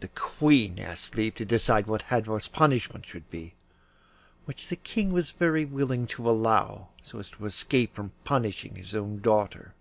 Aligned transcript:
The 0.00 0.08
Queen 0.08 0.78
asked 0.78 1.16
leave 1.16 1.34
to 1.36 1.46
decide 1.46 1.86
what 1.86 2.02
Hadvor's 2.08 2.46
punishment 2.46 3.06
should 3.06 3.30
be, 3.30 3.54
which 4.44 4.68
the 4.68 4.76
King 4.76 5.12
was 5.14 5.30
very 5.30 5.64
willing 5.64 6.06
to 6.08 6.28
allow, 6.28 6.88
so 7.02 7.18
as 7.20 7.30
to 7.30 7.46
escape 7.46 7.94
from 7.94 8.12
punishing 8.22 8.74
his 8.74 8.94
own 8.94 9.20
daughter. 9.20 9.72